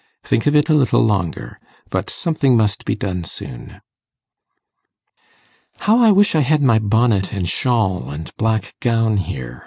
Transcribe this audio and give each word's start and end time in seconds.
Think 0.23 0.47
of 0.47 0.55
it 0.55 0.67
a 0.67 0.73
little 0.73 1.03
longer. 1.05 1.59
But 1.91 2.09
something 2.09 2.57
must 2.57 2.85
be 2.85 2.95
done 2.95 3.23
soon.' 3.23 3.81
'How 5.81 5.99
I 5.99 6.11
wish 6.11 6.33
I 6.33 6.39
had 6.39 6.63
my 6.63 6.79
bonnet, 6.79 7.31
and 7.31 7.47
shawl, 7.47 8.09
and 8.09 8.35
black 8.35 8.73
gown 8.79 9.17
here! 9.17 9.59